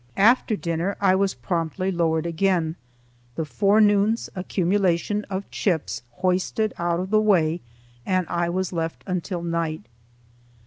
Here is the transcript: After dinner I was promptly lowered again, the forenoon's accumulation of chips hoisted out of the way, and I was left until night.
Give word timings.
After 0.17 0.55
dinner 0.55 0.97
I 0.99 1.13
was 1.13 1.35
promptly 1.35 1.91
lowered 1.91 2.25
again, 2.25 2.75
the 3.35 3.45
forenoon's 3.45 4.31
accumulation 4.35 5.25
of 5.25 5.47
chips 5.51 6.01
hoisted 6.09 6.73
out 6.79 6.99
of 6.99 7.11
the 7.11 7.21
way, 7.21 7.61
and 8.03 8.25
I 8.27 8.49
was 8.49 8.73
left 8.73 9.03
until 9.05 9.43
night. 9.43 9.85